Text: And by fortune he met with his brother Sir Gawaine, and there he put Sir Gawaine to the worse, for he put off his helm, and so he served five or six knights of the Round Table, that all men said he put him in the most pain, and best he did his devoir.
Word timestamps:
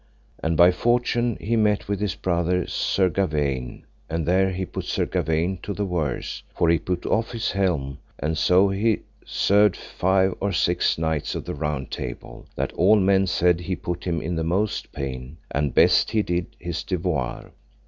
And 0.41 0.57
by 0.57 0.71
fortune 0.71 1.37
he 1.39 1.55
met 1.55 1.87
with 1.87 1.99
his 1.99 2.15
brother 2.15 2.65
Sir 2.65 3.07
Gawaine, 3.07 3.85
and 4.09 4.25
there 4.25 4.49
he 4.49 4.65
put 4.65 4.85
Sir 4.85 5.05
Gawaine 5.05 5.59
to 5.61 5.75
the 5.75 5.85
worse, 5.85 6.41
for 6.55 6.69
he 6.71 6.79
put 6.79 7.05
off 7.05 7.33
his 7.33 7.51
helm, 7.51 7.99
and 8.17 8.35
so 8.35 8.69
he 8.69 9.01
served 9.23 9.77
five 9.77 10.33
or 10.39 10.53
six 10.53 10.97
knights 10.97 11.35
of 11.35 11.45
the 11.45 11.53
Round 11.53 11.91
Table, 11.91 12.47
that 12.55 12.73
all 12.73 12.95
men 12.99 13.27
said 13.27 13.59
he 13.59 13.75
put 13.75 14.03
him 14.05 14.23
in 14.23 14.35
the 14.35 14.43
most 14.43 14.91
pain, 14.91 15.37
and 15.51 15.75
best 15.75 16.09
he 16.09 16.23
did 16.23 16.47
his 16.57 16.81
devoir. 16.81 17.51